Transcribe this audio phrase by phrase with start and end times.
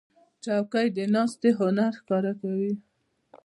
[0.43, 2.73] چوکۍ د ناستې هنر ښکاره کوي.